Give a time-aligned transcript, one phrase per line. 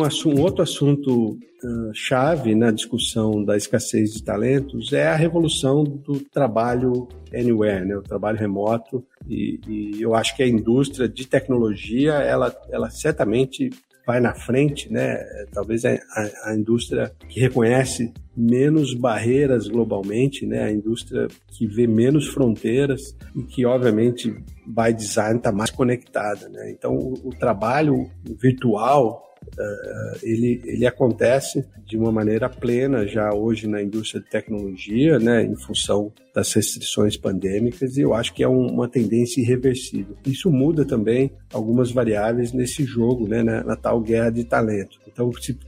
[0.00, 5.84] um, um outro assunto uh, chave na discussão da escassez de talentos é a revolução
[5.84, 9.04] do trabalho anywhere, né, o trabalho remoto.
[9.28, 13.70] E, e eu acho que a indústria de tecnologia, ela, ela certamente
[14.06, 15.18] vai na frente, né?
[15.52, 20.64] Talvez a, a, a, indústria que reconhece menos barreiras globalmente, né?
[20.64, 23.00] A indústria que vê menos fronteiras
[23.36, 24.32] e que, obviamente,
[24.66, 26.72] by design está mais conectada, né?
[26.72, 33.66] Então, o, o trabalho virtual Uh, ele, ele acontece de uma maneira plena já hoje
[33.66, 38.48] na indústria de tecnologia, né, em função das restrições pandêmicas, e eu acho que é
[38.48, 40.16] um, uma tendência irreversível.
[40.24, 45.00] Isso muda também algumas variáveis nesse jogo, né, na, na tal guerra de talento.
[45.06, 45.58] Então, se,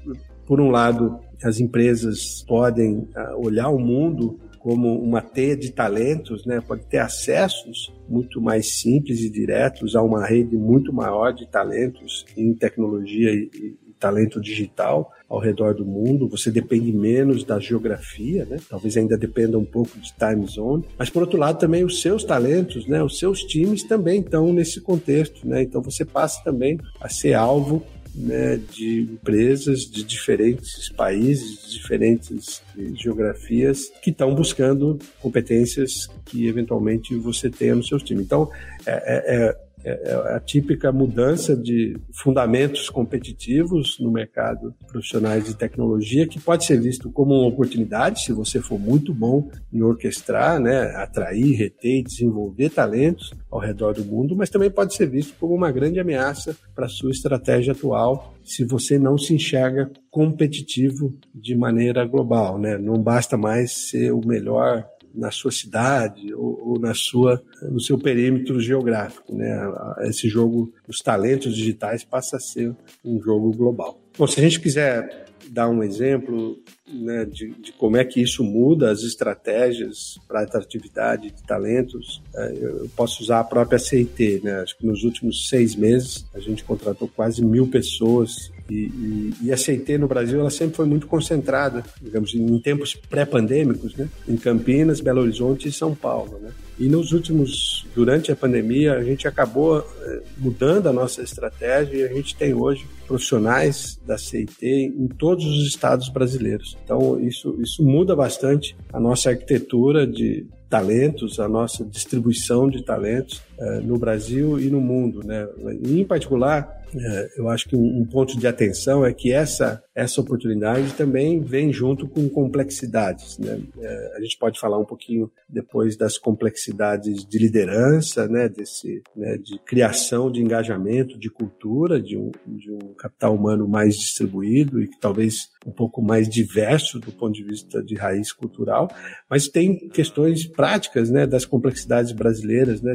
[0.47, 6.47] por um lado, as empresas podem uh, olhar o mundo como uma teia de talentos,
[6.47, 6.61] né?
[6.61, 12.25] pode ter acessos muito mais simples e diretos a uma rede muito maior de talentos
[12.37, 18.45] em tecnologia e, e talento digital ao redor do mundo, você depende menos da geografia,
[18.45, 18.59] né?
[18.69, 22.25] Talvez ainda dependa um pouco de time zone, mas por outro lado também os seus
[22.25, 23.03] talentos, né?
[23.03, 25.63] Os seus times também estão nesse contexto, né?
[25.63, 27.83] Então você passa também a ser alvo
[28.15, 32.63] né, de empresas de diferentes países, de diferentes
[32.95, 38.23] geografias, que estão buscando competências que eventualmente você tenha no seu time.
[38.23, 38.51] Então,
[38.87, 46.27] é, é, é é, a típica mudança de fundamentos competitivos no mercado profissionais de tecnologia,
[46.27, 50.95] que pode ser visto como uma oportunidade, se você for muito bom em orquestrar, né,
[50.97, 55.55] atrair, reter e desenvolver talentos ao redor do mundo, mas também pode ser visto como
[55.55, 61.55] uma grande ameaça para a sua estratégia atual, se você não se enxerga competitivo de
[61.55, 62.59] maneira global.
[62.59, 62.77] Né?
[62.77, 67.99] Não basta mais ser o melhor na sua cidade ou, ou, na sua no seu
[67.99, 69.73] perímetro geográfico, né?
[70.03, 74.01] Esse jogo, os talentos digitais passa a ser um jogo global.
[74.17, 76.59] Bom, se a gente quiser dar um exemplo
[76.93, 82.59] né, de, de, como é que isso muda as estratégias para atratividade de talentos, é,
[82.61, 84.41] eu posso usar a própria CIT.
[84.45, 84.61] Né?
[84.61, 89.53] Acho que nos últimos seis meses a gente contratou quase mil pessoas e, e, e,
[89.53, 94.09] a CIT no Brasil ela sempre foi muito concentrada, digamos, em tempos pré-pandêmicos, né?
[94.29, 96.39] em Campinas, Belo Horizonte e São Paulo.
[96.41, 96.51] Né?
[96.79, 102.03] E nos últimos, durante a pandemia, a gente acabou eh, mudando a nossa estratégia e
[102.05, 106.77] a gente tem hoje profissionais da CIT em todos os estados brasileiros.
[106.85, 113.43] Então, isso, isso muda bastante a nossa arquitetura de talentos, a nossa distribuição de talentos
[113.83, 115.21] no Brasil e no mundo.
[115.25, 115.49] Né?
[115.85, 120.93] Em particular, é, eu acho que um, ponto de atenção é que essa, essa oportunidade
[120.93, 123.39] também vem junto com complexidades.
[123.39, 123.61] Né?
[123.81, 128.49] É, a gente pode falar um pouquinho depois das complexidades de liderança, né?
[128.49, 129.39] Desse, né?
[129.39, 134.89] de criação de engajamento, de cultura, de um, de um capital humano mais distribuído e
[134.89, 138.91] que talvez um pouco mais diverso do ponto de vista de raiz cultural,
[139.31, 141.27] mas tem questões práticas né?
[141.27, 142.83] das complexidades brasileiras.
[142.83, 142.95] Né?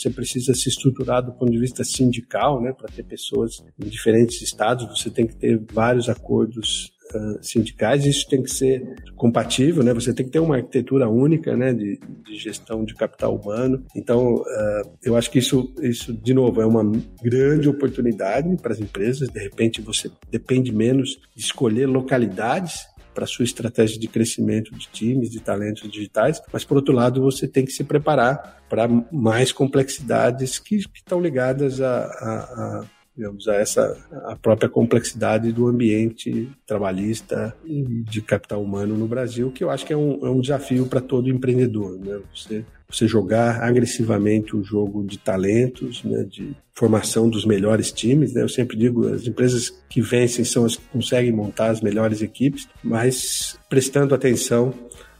[0.00, 2.72] Você precisa se estruturar do ponto de vista sindical né?
[2.72, 8.24] para ter pessoas em diferentes estados, você tem que ter vários acordos Uh, sindicais, isso
[8.28, 9.92] tem que ser compatível, né?
[9.92, 13.84] Você tem que ter uma arquitetura única, né, de, de gestão de capital humano.
[13.96, 16.84] Então, uh, eu acho que isso, isso de novo é uma
[17.20, 19.28] grande oportunidade para as empresas.
[19.28, 22.86] De repente, você depende menos de escolher localidades
[23.20, 27.46] para sua estratégia de crescimento de times, de talentos digitais, mas por outro lado você
[27.46, 32.84] tem que se preparar para mais complexidades que, estão ligadas a, a, a
[33.16, 39.50] digamos, a essa a própria complexidade do ambiente trabalhista e de capital humano no Brasil,
[39.50, 42.20] que eu acho que é um, é um desafio para todo empreendedor, né?
[42.34, 48.34] Você você jogar agressivamente o jogo de talentos, né, de formação dos melhores times.
[48.34, 48.42] Né?
[48.42, 52.68] Eu sempre digo, as empresas que vencem são as que conseguem montar as melhores equipes,
[52.82, 54.74] mas prestando atenção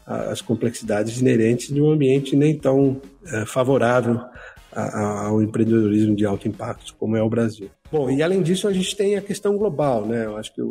[0.05, 4.19] às complexidades inerentes de um ambiente nem tão é, favorável
[4.73, 7.69] ao empreendedorismo de alto impacto, como é o Brasil.
[7.91, 10.25] Bom, e além disso, a gente tem a questão global, né?
[10.25, 10.61] Eu acho que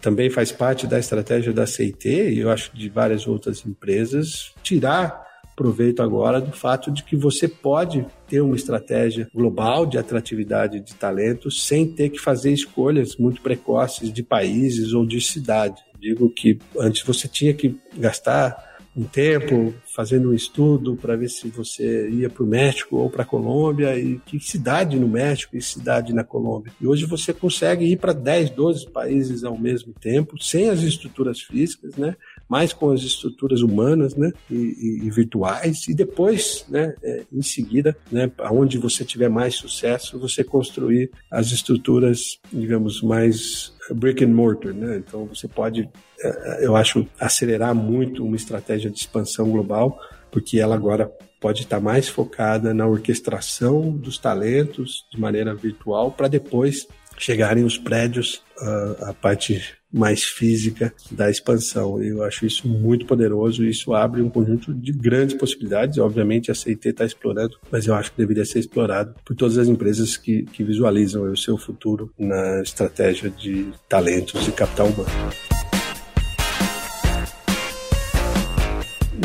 [0.00, 5.24] também faz parte da estratégia da CIT e eu acho de várias outras empresas tirar
[5.56, 10.94] proveito agora do fato de que você pode ter uma estratégia global de atratividade de
[10.94, 15.80] talentos sem ter que fazer escolhas muito precoces de países ou de cidade.
[15.98, 21.48] Digo que antes você tinha que gastar um tempo fazendo um estudo para ver se
[21.48, 25.62] você ia para o México ou para a Colômbia e que cidade no México e
[25.62, 26.72] cidade na Colômbia.
[26.80, 31.40] E hoje você consegue ir para 10, 12 países ao mesmo tempo, sem as estruturas
[31.40, 32.16] físicas, né?
[32.48, 37.42] Mais com as estruturas humanas, né, e, e, e virtuais, e depois, né, é, em
[37.42, 44.28] seguida, né, aonde você tiver mais sucesso, você construir as estruturas, digamos, mais brick and
[44.28, 44.96] mortar, né?
[44.96, 45.88] Então você pode,
[46.20, 49.98] é, eu acho, acelerar muito uma estratégia de expansão global,
[50.30, 51.10] porque ela agora
[51.40, 56.86] pode estar mais focada na orquestração dos talentos de maneira virtual para depois
[57.18, 62.02] chegarem os prédios, a, a parte mais física da expansão.
[62.02, 65.98] Eu acho isso muito poderoso isso abre um conjunto de grandes possibilidades.
[65.98, 69.68] Obviamente, a CIT está explorando, mas eu acho que deveria ser explorado por todas as
[69.68, 75.10] empresas que, que visualizam o seu futuro na estratégia de talentos e capital humano.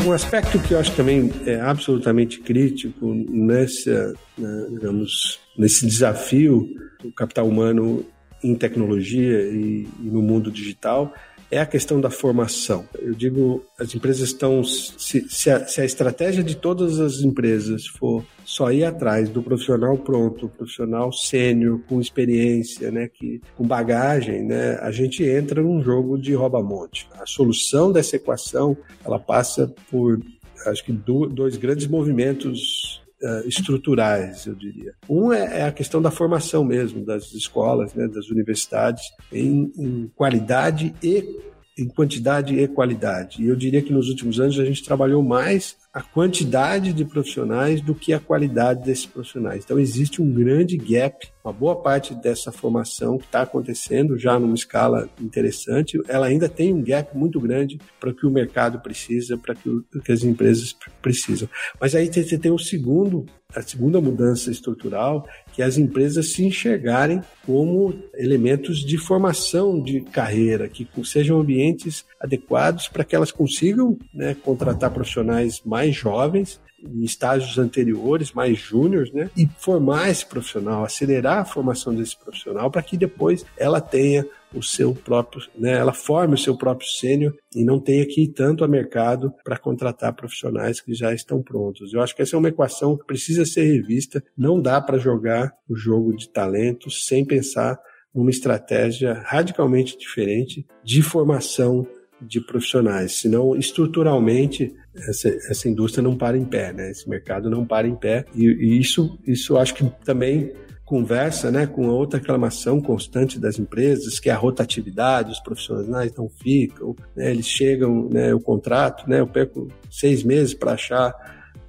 [0.06, 6.66] Um aspecto que eu acho também é absolutamente crítico nessa, né, digamos, nesse desafio
[7.02, 8.04] do capital humano
[8.42, 11.12] em tecnologia e, e no mundo digital
[11.50, 12.86] é a questão da formação.
[12.98, 14.62] Eu digo, as empresas estão.
[14.62, 19.42] Se, se, a, se, a, estratégia de todas as empresas for só ir atrás do
[19.42, 25.82] profissional pronto, profissional sênior, com experiência, né, que, com bagagem, né, a gente entra num
[25.82, 27.08] jogo de rouba-monte.
[27.20, 30.20] A solução dessa equação ela passa por,
[30.66, 34.94] acho que, do, dois grandes movimentos uh, estruturais, eu diria.
[35.08, 39.02] Um é, é, a questão da formação mesmo das escolas, né, das universidades,
[39.32, 43.42] em, em qualidade e em quantidade e qualidade.
[43.42, 47.80] E eu diria que nos últimos anos a gente trabalhou mais a quantidade de profissionais
[47.80, 49.64] do que a qualidade desses profissionais.
[49.64, 54.54] Então existe um grande gap, uma boa parte dessa formação que está acontecendo já numa
[54.54, 59.36] escala interessante, ela ainda tem um gap muito grande para o que o mercado precisa,
[59.36, 61.48] para o que as empresas precisam.
[61.80, 66.44] Mas aí você tem o segundo a segunda mudança estrutural, que é as empresas se
[66.44, 73.98] enxergarem como elementos de formação de carreira, que sejam ambientes adequados para que elas consigam
[74.14, 79.30] né, contratar profissionais mais jovens em estágios anteriores, mais júniores, né?
[79.36, 84.62] E formar esse profissional, acelerar a formação desse profissional para que depois ela tenha o
[84.62, 88.64] seu próprio, né, ela forme o seu próprio sênior e não tenha que ir tanto
[88.64, 91.92] a mercado para contratar profissionais que já estão prontos.
[91.92, 94.20] Eu acho que essa é uma equação que precisa ser revista.
[94.36, 97.78] Não dá para jogar o jogo de talentos sem pensar
[98.12, 101.86] numa estratégia radicalmente diferente de formação
[102.20, 106.90] de profissionais, senão estruturalmente essa, essa indústria não para em pé, né?
[106.90, 110.52] Esse mercado não para em pé e, e isso, isso acho que também
[110.90, 116.12] conversa né, com a outra reclamação constante das empresas, que é a rotatividade, os profissionais
[116.16, 121.14] não ficam, né, eles chegam, né, o contrato, né, eu perco seis meses para achar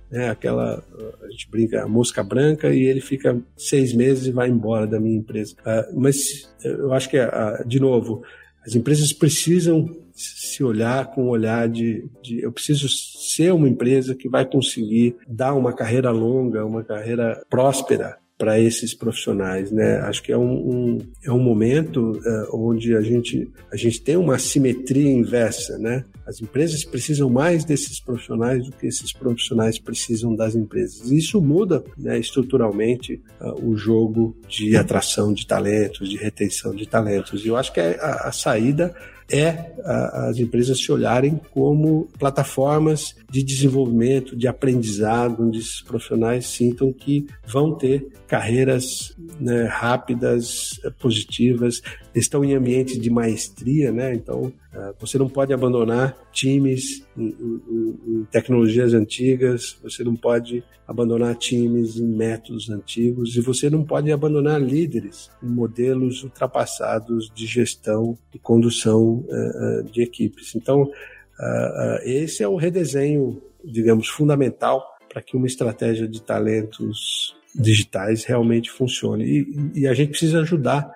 [0.09, 0.83] né, aquela,
[1.23, 4.99] a gente brinca, a mosca branca, e ele fica seis meses e vai embora da
[4.99, 5.53] minha empresa.
[5.59, 8.23] Uh, mas eu acho que, uh, de novo,
[8.65, 14.15] as empresas precisam se olhar com o olhar de, de, eu preciso ser uma empresa
[14.15, 19.99] que vai conseguir dar uma carreira longa, uma carreira próspera para esses profissionais, né?
[19.99, 24.17] Acho que é um, um é um momento uh, onde a gente, a gente tem
[24.17, 26.03] uma simetria inversa, né?
[26.25, 31.11] As empresas precisam mais desses profissionais do que esses profissionais precisam das empresas.
[31.11, 37.45] Isso muda né, estruturalmente uh, o jogo de atração de talentos, de retenção de talentos.
[37.45, 38.91] E eu acho que é a, a saída
[39.31, 39.71] é
[40.13, 47.25] as empresas se olharem como plataformas de desenvolvimento, de aprendizado, onde esses profissionais sintam que
[47.47, 51.81] vão ter carreiras né, rápidas, positivas,
[52.13, 54.13] estão em ambientes de maestria, né?
[54.13, 60.63] Então, ah, você não pode abandonar times em, em, em, tecnologias antigas, você não pode
[60.87, 67.45] abandonar times em métodos antigos e você não pode abandonar líderes em modelos ultrapassados de
[67.45, 70.53] gestão e condução uh, de equipes.
[70.55, 77.35] Então, uh, uh, esse é o redesenho, digamos, fundamental para que uma estratégia de talentos
[77.53, 79.25] digitais realmente funcione.
[79.25, 80.91] E, e a gente precisa ajudar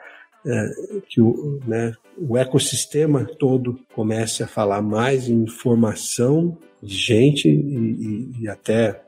[0.45, 0.69] é,
[1.09, 7.51] que o, né, o ecossistema todo comece a falar mais em formação de gente e,
[7.51, 9.01] e, e até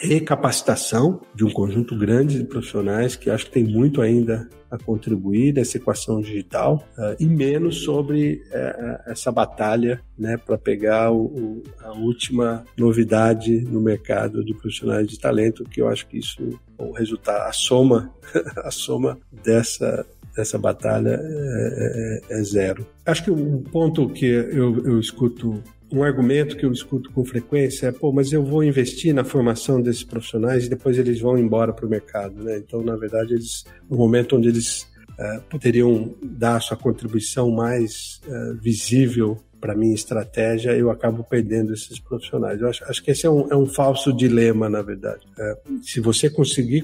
[0.00, 5.52] recapacitação de um conjunto grande de profissionais que acho que tem muito ainda a contribuir
[5.52, 11.62] nessa equação digital uh, e menos sobre uh, essa batalha né, para pegar o, o,
[11.80, 16.92] a última novidade no mercado de profissionais de talento, que eu acho que isso, o
[16.92, 18.10] resultado, a soma,
[18.64, 22.86] a soma dessa dessa batalha é, é, é, zero.
[23.04, 25.62] Acho que um ponto que eu, eu escuto
[25.92, 29.80] um argumento que eu escuto com frequência é, pô, mas eu vou investir na formação
[29.80, 32.56] desses profissionais e depois eles vão embora para o mercado, né?
[32.56, 38.20] Então, na verdade, eles, no momento onde eles uh, poderiam dar a sua contribuição mais
[38.26, 42.60] uh, visível para minha estratégia, eu acabo perdendo esses profissionais.
[42.60, 45.24] Eu acho, acho que esse é um, é um falso dilema, na verdade.
[45.38, 46.82] É, se você conseguir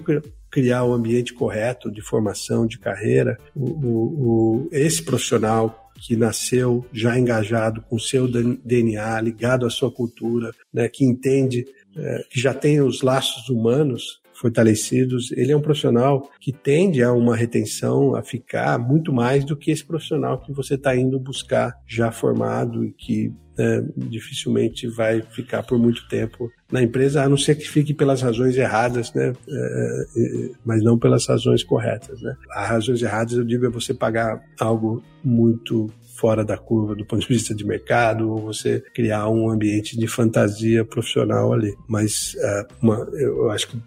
[0.51, 6.17] criar o um ambiente correto de formação, de carreira, o, o, o, esse profissional que
[6.17, 12.41] nasceu já engajado com seu DNA, ligado à sua cultura, né, que entende, é, que
[12.41, 18.15] já tem os laços humanos fortalecidos, ele é um profissional que tende a uma retenção,
[18.15, 22.85] a ficar muito mais do que esse profissional que você está indo buscar já formado
[22.85, 27.69] e que é, dificilmente vai ficar por muito tempo na empresa, a não ser que
[27.69, 29.33] fique pelas razões erradas, né?
[29.49, 32.37] É, é, mas não pelas razões corretas, né?
[32.53, 37.23] As razões erradas, eu digo, é você pagar algo muito fora da curva do ponto
[37.23, 41.75] de vista de mercado, ou você criar um ambiente de fantasia profissional ali.
[41.89, 43.79] Mas uh, uma, eu acho que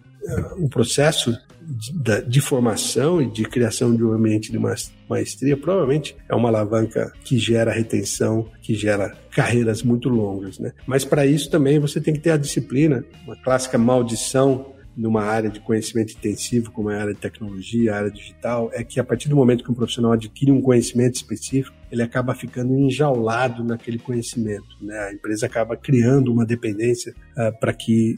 [0.58, 4.60] o processo de, de, formação e de criação de um ambiente de
[5.08, 10.74] maestria provavelmente é uma alavanca que gera retenção, que gera carreiras muito longas, né?
[10.86, 15.50] Mas para isso também você tem que ter a disciplina, uma clássica maldição numa área
[15.50, 19.04] de conhecimento intensivo, como é a área de tecnologia, a área digital, é que a
[19.04, 23.98] partir do momento que um profissional adquire um conhecimento específico, ele acaba ficando enjaulado naquele
[23.98, 24.78] conhecimento.
[24.82, 24.98] Né?
[25.00, 28.18] A empresa acaba criando uma dependência uh, para que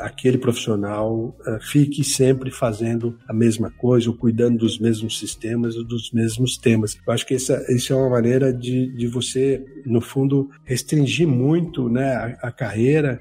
[0.00, 5.84] aquele profissional é, fique sempre fazendo a mesma coisa, ou cuidando dos mesmos sistemas ou
[5.84, 6.98] dos mesmos temas.
[7.06, 11.88] Eu acho que essa, isso é uma maneira de, de você, no fundo, restringir muito
[11.88, 13.20] né, a, a carreira,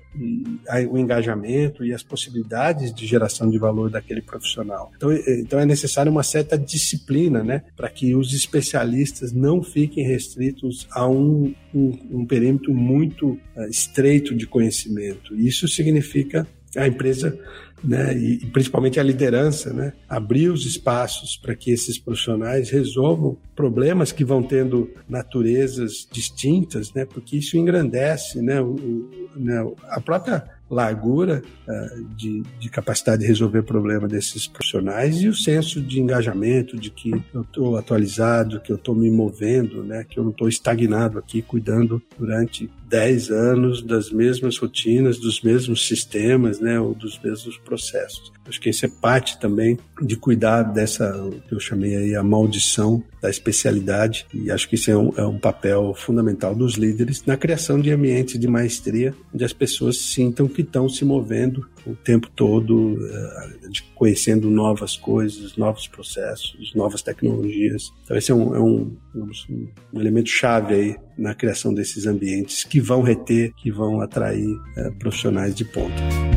[0.68, 4.92] a, o engajamento e as possibilidades de geração de valor daquele profissional.
[4.96, 10.88] Então, então é necessário uma certa disciplina né, para que os especialistas não fiquem restritos
[10.92, 15.36] a um, um, um perímetro muito uh, estreito de conhecimento.
[15.36, 16.37] Isso significa
[16.75, 17.38] a empresa
[17.83, 24.12] né, e, principalmente a liderança, né, abrir os espaços para que esses profissionais resolvam problemas
[24.12, 31.41] que vão tendo naturezas distintas, né, porque isso engrandece né, o, né, a própria largura
[31.65, 36.89] uh, de, de, capacidade de resolver problema desses profissionais e o senso de engajamento, de
[36.89, 41.17] que eu estou atualizado, que eu estou me movendo, né, que eu não estou estagnado
[41.17, 47.58] aqui cuidando durante 10 anos das mesmas rotinas, dos mesmos sistemas, né, ou dos mesmos
[47.58, 48.32] processos.
[48.48, 51.12] Acho que isso é parte também de cuidar dessa,
[51.48, 55.25] que eu chamei aí a maldição da especialidade, e acho que isso é um, é
[55.25, 60.48] um papel fundamental dos líderes na criação de ambientes de maestria, onde as pessoas sintam
[60.48, 67.91] que estão se movendo o tempo todo, eh, conhecendo novas coisas, novos processos, novas tecnologias.
[68.03, 72.79] Então, esse é um, é um, um elemento chave aí na criação desses ambientes que
[72.79, 76.37] vão reter, que vão atrair é, profissionais de ponta.